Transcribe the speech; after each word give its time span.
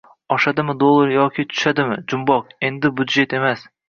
Oshadimi 0.35 0.73
dollar 0.83 1.11
yoki 1.15 1.45
tushadimi 1.51 1.97
jumboq, 2.13 2.49
Endi 2.71 2.91
byudjet 3.01 3.37
emas 3.41 3.67